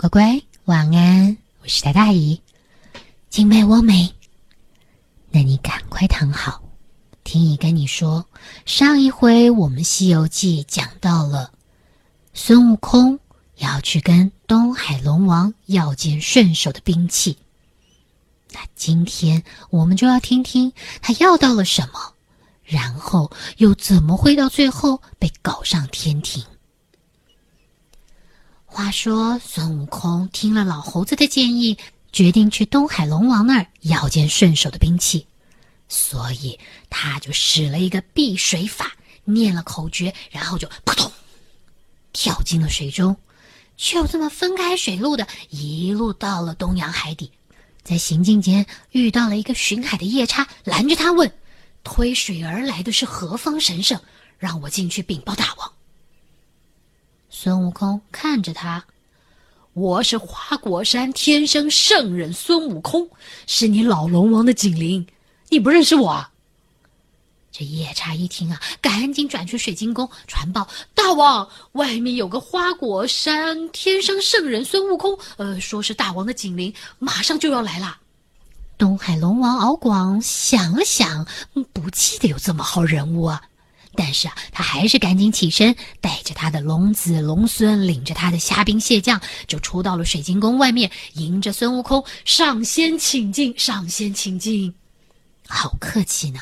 [0.00, 1.36] 乖乖，晚安！
[1.60, 2.40] 我是大大姨，
[3.28, 4.10] 精美我美。
[5.30, 6.62] 那你赶快躺好，
[7.22, 8.24] 听姨跟你说，
[8.64, 11.52] 上一回我们《西游记》讲到了
[12.32, 13.20] 孙悟空
[13.56, 17.36] 要去跟东海龙王要件顺手的兵器。
[18.52, 20.72] 那今天我们就要听听
[21.02, 22.14] 他要到了什么，
[22.64, 26.42] 然后又怎么会到最后被搞上天庭。
[28.72, 31.76] 话说，孙悟空听了老猴子的建议，
[32.12, 35.26] 决定去东海龙王那儿要件顺手的兵器，
[35.88, 36.56] 所以
[36.88, 38.92] 他就使了一个避水法，
[39.24, 41.10] 念了口诀，然后就扑通
[42.12, 43.16] 跳进了水中，
[43.76, 47.32] 就这么分开水路的，一路到了东洋海底。
[47.82, 51.30] 在行进间遇到了一个巡海的夜叉，拦着他问
[51.82, 54.00] ：“推水而来的是何方神圣？
[54.38, 55.72] 让我进去禀报大王。”
[57.42, 58.84] 孙悟空看着他，
[59.72, 63.08] 我是花果山天生圣人孙悟空，
[63.46, 65.06] 是你老龙王的紧邻，
[65.48, 66.26] 你不认识我？
[67.50, 77.96] 这夜叉一听啊，赶紧转去水晶宫传报大王，外面有个花果山天生圣人孙悟空，呃，说是大王的紧邻，马上就要来了。
[78.76, 81.26] 东海龙王敖广想了想，
[81.72, 83.40] 不记得有这么好人物啊。
[83.96, 94.72] 但是啊，他还是赶紧起身，带着他的龙子龙孙，领着他的虾兵蟹将，就出到了水晶宫外面，迎着孙悟空上仙请进，上仙请进，
[95.48, 96.40] 好客气呢。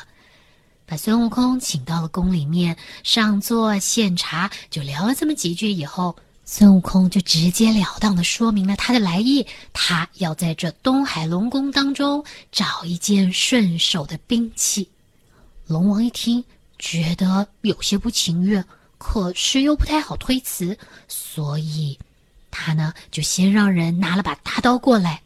[0.85, 14.87] 把孙悟空请到了宫里面，上座献茶，就聊了这么几句以后，孙悟空就直截了当的说明了他的来意，他要在这东海龙宫当中找一件顺手的兵器。
[15.65, 16.43] 龙王一听。
[16.79, 18.65] 觉得有些不情愿，
[18.97, 20.77] 可是又不太好推辞，
[21.07, 21.99] 所以，
[22.49, 25.21] 他呢就先让人拿了把大刀过来。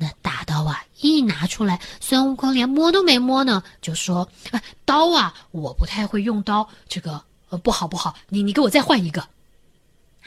[0.00, 9.20] 那大刀啊一拿出来，孙悟空连摸都没摸呢，就说：“哎，刀啊，我不太会用刀，这个呃不好不好，你你给我再换一个。”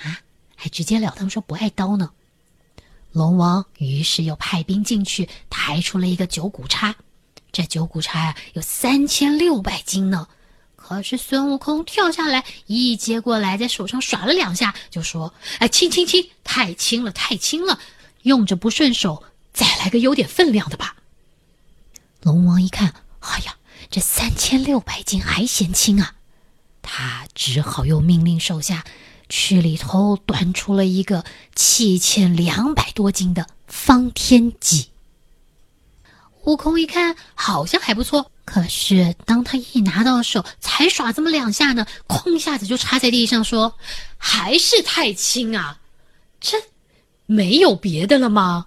[0.03, 0.19] 啊，
[0.55, 2.11] 还直截了当说不爱刀呢。
[3.11, 6.95] 龙王于是又派兵进去，抬出了一个九股叉，
[7.51, 10.27] 这九股叉呀有三千六百斤呢。
[10.97, 17.79] 可是孙悟空跳下来，一接过来，在手上耍了两下，就说：“哎，轻轻轻，太轻了，太轻了，
[18.24, 20.97] 用着不顺手，再来个有点分量的吧。”
[22.24, 23.56] 龙王一看，哎呀，
[23.90, 26.16] 这三千六百斤还嫌轻啊！
[26.81, 28.84] 他只好又命令手下
[29.30, 31.25] 去里头端出了一个
[31.56, 34.91] 七千两百多斤的方天戟。
[36.46, 38.31] 悟空一看，好像还不错。
[38.46, 43.75] 可是当他一拿到手，才耍这么两下呢，哐一下子就插在地上，说
[44.18, 45.80] ：“还是太轻啊！
[46.40, 46.57] 这
[47.28, 48.66] 没有别的了吗？”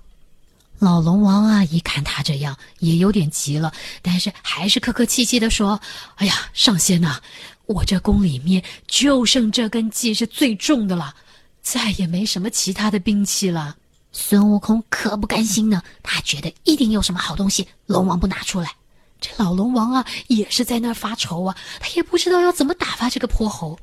[0.78, 5.80] 老龙王啊，一看他这样，也有点急了，但是还是客客气气的说
[6.16, 7.20] ：“哎呀，上仙呐，
[7.66, 11.14] 我这宫里面就剩这根戟是最重的了，
[11.62, 13.76] 再也没什么其他的兵器了。”
[14.16, 18.76] 孙悟空可不甘心呢，他觉得一定有什么好东西，龙王不拿出来。
[19.20, 23.76] 这老龙王啊，也是在那儿发愁啊，他也不知道要怎么打发这个泼猴。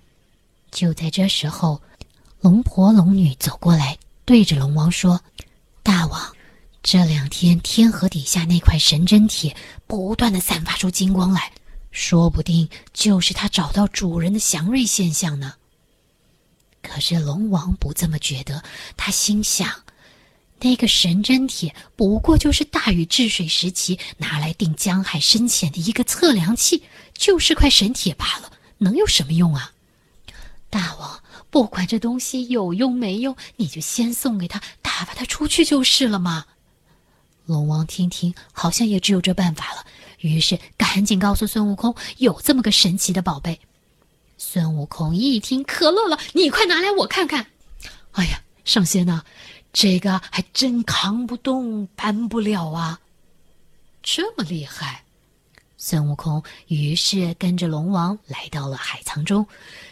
[0.71, 1.81] 就在这时候，
[2.39, 5.19] 龙婆龙女走过来，对着龙王说
[5.83, 6.33] ：“大王，
[6.81, 9.53] 这两天天河底下那块神针铁
[9.85, 11.51] 不断的散发出金光来，
[11.91, 15.55] 说不定就是他找到主人的祥瑞现象呢。”
[16.81, 18.63] 可是龙王不这么觉得，
[18.95, 19.69] 他心想。
[20.61, 26.83] 那个神针铁不过就是大禹治水时期拿来定江海深浅的一个测量器，
[27.13, 29.73] 就是块神铁罢了，能有什么用啊？
[30.69, 36.45] 大王，不管这东西有用没用，你就先送给他，打发他出去就是了嘛。
[37.47, 39.85] 龙王听听，好像也只有这办法了，
[40.19, 43.59] 于是赶紧告诉孙悟空有这么个神奇的宝贝。
[44.37, 47.47] 孙悟空一听可乐了，你快拿来我看看。
[48.11, 49.23] 哎呀，上仙呐！
[49.73, 52.99] 这个还真扛不动，搬不了啊！
[54.03, 55.03] 这么厉害，
[55.77, 59.47] 孙悟空于是跟着龙王来到了海藏中，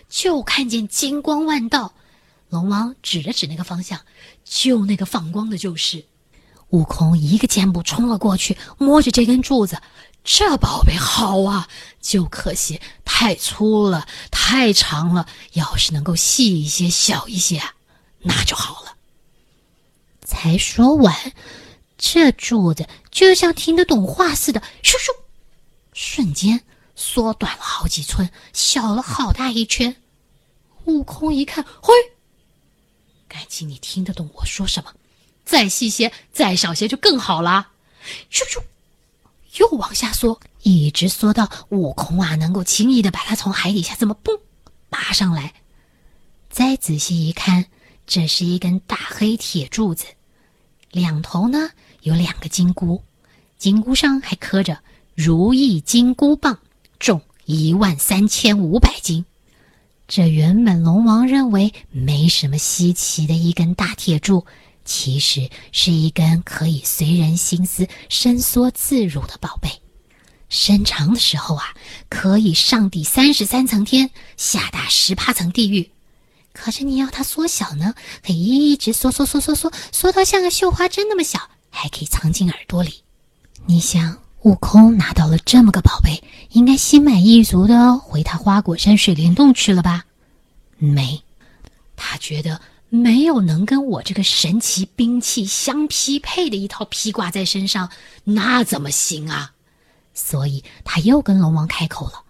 [0.10, 1.94] 就看见金光万道。
[2.50, 4.00] 龙王指了指那个方向，
[4.44, 6.04] 就那个放光的，就是。
[6.72, 9.82] 悟空一个箭步冲了过去，摸着这根柱子，
[10.24, 11.68] 这宝贝好啊，
[12.00, 15.28] 就可惜太粗了，太长了。
[15.54, 17.60] 要是能够细一些、小一些，
[18.20, 18.96] 那就好了。
[20.30, 21.34] 才说完，
[21.98, 25.10] 这柱子就像听得懂话似的，咻咻，
[25.92, 26.62] 瞬间
[26.96, 29.96] 缩短了好几寸，小了好大一圈。
[30.86, 31.92] 悟空一看，嘿，
[33.28, 34.94] 感情你听得懂我说什么？
[35.44, 37.70] 再细些，再少些就更好了。
[38.32, 38.62] 咻咻，
[39.60, 44.40] 又往下缩，一直缩到悟空啊能够轻易的把它从海底下这么嘣
[44.90, 45.56] 拔上来。
[46.52, 47.66] 再仔细一看，
[48.06, 50.06] 这是一根大黑铁柱子，
[50.92, 51.70] 两头呢
[52.02, 53.02] 有两个金箍，
[53.58, 54.80] 金箍上还刻着
[55.16, 56.58] “如意金箍棒”，
[57.00, 59.26] 重一万三千五百斤。
[60.08, 64.46] 这原本龙王认为没什么稀奇的一根大铁柱，
[64.84, 69.70] 其实是一根可以随人心思伸缩自如的宝贝。
[70.50, 71.76] 伸长的时候啊，
[72.10, 75.92] 可以上抵三十三层天，下达十八层地狱。
[76.62, 81.40] 可是你要它缩小呢，可以一直缩缩缩缩缩，缩到像个绣花针那么小，
[81.70, 83.02] 还可以藏进耳朵里。
[83.66, 86.22] 你想，悟空拿到了这么个宝贝，
[86.52, 90.04] 应该心满意足的回他花果山水帘洞去了吧？
[90.78, 91.24] 没，
[91.96, 92.60] 他觉得
[92.90, 97.90] 没有能跟我这个神奇兵器相匹配的一套披挂在身上，
[98.26, 99.54] 那怎么行啊？
[100.14, 102.24] 所以他又跟龙王开口了：“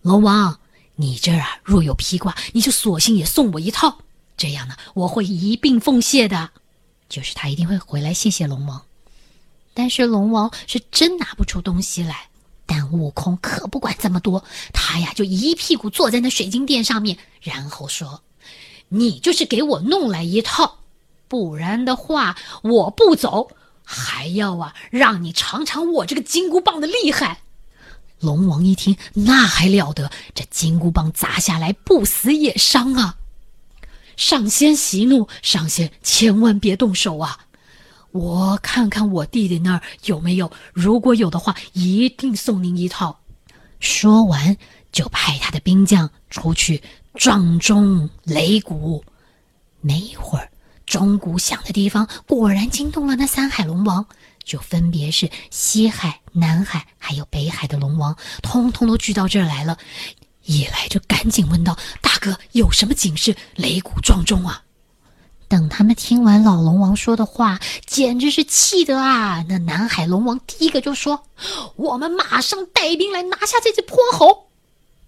[0.00, 0.58] 龙王。”
[1.00, 4.00] 你这儿啊，若有披挂，你就索性也送我一套，
[4.36, 6.50] 这样呢，我会一并奉谢的。
[7.08, 8.82] 就是他一定会回来谢谢龙王。
[9.72, 12.28] 但是龙王是真拿不出东西来，
[12.66, 14.44] 但悟空可不管这么多，
[14.74, 18.22] 他呀就一屁股坐在那水晶殿上面，然后说
[18.90, 20.80] ：“你就是给我弄来一套，
[21.28, 23.50] 不然的话我不走，
[23.84, 27.40] 还要啊让你尝尝我这个金箍棒的厉害。”
[28.20, 30.10] 龙王一听，那还了得！
[30.34, 33.16] 这金箍棒砸下来，不死也伤啊！
[34.16, 37.38] 上仙息怒，上仙千万别动手啊！
[38.12, 43.18] 我看看我弟弟那儿有没有，如果有的话，一定送您一套。
[43.78, 44.56] 说完，
[44.92, 46.82] 就派他的兵将出去
[47.14, 49.02] 撞钟擂鼓。
[49.80, 50.50] 没一会儿，
[50.86, 54.06] 钟鼓响的地方果然惊动了那三海龙王。
[54.42, 59.78] 就分别是西海、南海还有北海的龙王，通通都聚到这儿来了。
[60.44, 63.36] 一来就赶紧问道：“大哥，有什么警示？
[63.56, 64.64] 擂鼓撞钟啊！”
[65.46, 69.44] 等他们听完老龙王说的话，简直是气得啊！
[69.48, 71.26] 那南海龙王第一个就说
[71.76, 74.48] ：“我们马上带兵来拿下这只泼猴。”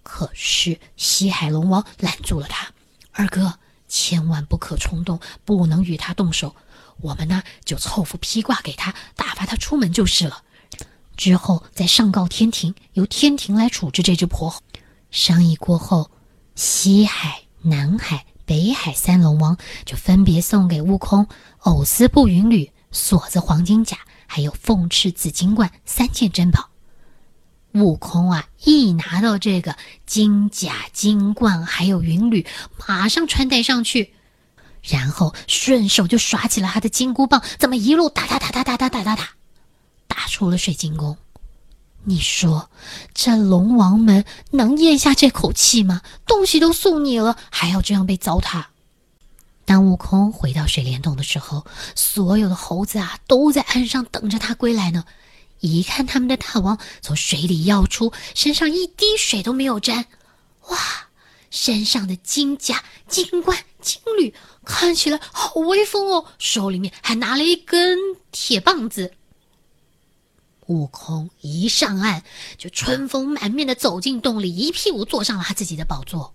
[0.03, 2.67] 可是西海龙王拦住了他
[3.11, 3.55] ：“二哥，
[3.93, 6.55] 千万不可冲动，不能与他动手。”
[6.99, 10.41] 我们呢，就凑副披挂给他，打发他出门就是了。
[11.15, 14.59] 之后再上告天庭，由天庭来处置这只泼猴。
[15.11, 16.09] 商议过后，
[16.55, 21.27] 西海、南海、北海三龙王就分别送给悟空
[21.59, 26.72] 藕丝布云履、锁子黄金甲，还有凤翅紫金冠三件珍宝。
[27.73, 29.75] 悟空啊，一拿到这个
[30.05, 32.45] 金甲、金冠还有云履，
[32.87, 34.13] 马上穿戴上去。
[34.83, 39.29] 然后顺手就耍起了他的金箍棒，怎么一路打打打打打打打打打，
[40.07, 41.17] 打出了水晶宫。
[42.03, 42.69] 你说
[43.13, 46.01] 这龙王们能咽下这口气吗？
[46.27, 48.65] 东西都送你了，还要这样被糟蹋？
[49.63, 51.65] 当悟空回到水帘洞的时候，
[51.95, 55.05] 所有的猴子啊都在岸上等着他归来呢。
[55.63, 60.05] 一看他们的大王从水里跃出，身上一滴水都没有沾，
[60.67, 60.77] 哇！
[61.49, 64.33] 身上的金甲、金冠、金缕
[64.65, 67.99] 看起来好威风哦，手里面还拿了一根
[68.31, 69.13] 铁棒子。
[70.65, 72.23] 悟空一上岸，
[72.57, 76.33] 就春风满面的走进洞里，一屁股坐上了他自己的宝座。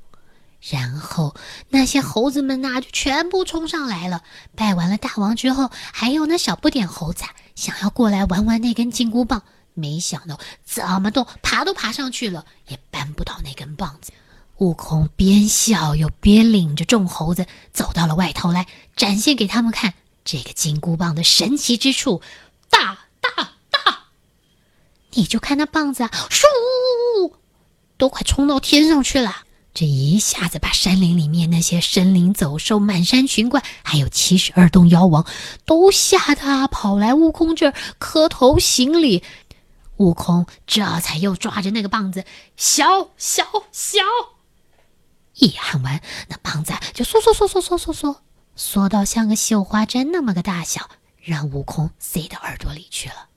[0.61, 1.35] 然后
[1.69, 4.23] 那些猴子们呐，就全部冲上来了。
[4.55, 7.25] 拜完了大王之后，还有那小不点猴子
[7.59, 9.43] 想要过来玩玩那根金箍棒，
[9.75, 14.13] 没想到怎么都爬都爬上去了，也搬不到那根棒子。
[14.59, 22.23] 悟空边笑又边领着众猴子走到了外头来，展现给他们看这个金箍棒的神奇之处，
[22.71, 24.05] 大大大！
[25.15, 27.33] 你就看那棒子啊，嗖，
[27.97, 29.35] 都快冲到天上去了。
[29.75, 35.25] 这一下子把山林里面那些神灵走兽、满山群怪，还有七十二洞妖王，
[35.65, 39.23] 都吓得跑来悟空这儿磕头行礼。
[39.99, 42.25] 悟空这才又抓着那个棒子，
[42.57, 44.01] 小小小。
[45.35, 48.23] 一喊完，那棒子就缩缩缩缩缩缩缩，
[48.57, 50.91] 缩到像个绣花针那么个大小，
[51.23, 53.29] 让悟空塞到耳朵里去了。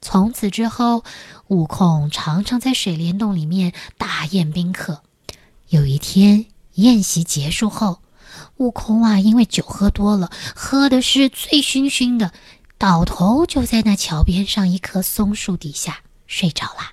[0.00, 1.04] 从此之后，
[1.48, 5.02] 悟空常常在水帘洞里面大宴宾客。
[5.68, 8.00] 有一天宴席结束后，
[8.58, 12.32] 悟空啊，因为酒喝多了，喝的是醉醺醺的，
[12.78, 16.92] 倒头就在那桥边上一棵松树底下睡着了。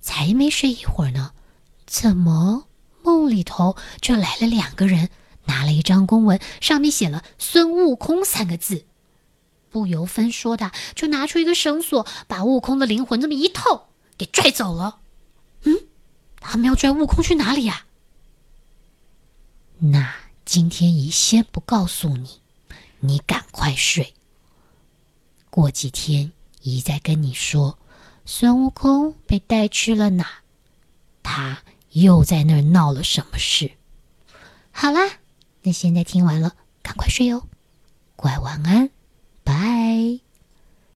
[0.00, 1.32] 才没睡一会儿呢。
[1.86, 2.66] 怎么
[3.02, 5.10] 梦里头就来了两个人，
[5.46, 8.84] 拿了一张公文，上面写了“孙悟空”三个字，
[9.76, 15.00] 不由分说的就拿出一个绳索，把悟空的灵魂这么一套给拽走了。
[15.64, 15.80] 嗯，
[16.40, 17.84] 他们要拽悟空去哪里呀？
[19.76, 20.14] 那
[20.46, 22.40] 今天姨先不告诉你，
[23.00, 24.14] 你赶快睡。
[25.50, 27.78] 过几天姨再跟你说，
[28.24, 30.26] 孙悟空被带去了哪，
[31.22, 31.58] 他
[31.90, 33.72] 又在那儿闹了什么事。
[34.72, 35.18] 好啦。
[35.60, 37.42] 那现在听完了，赶快睡哦，
[38.16, 38.88] 乖晚安，
[39.46, 40.25] 拜。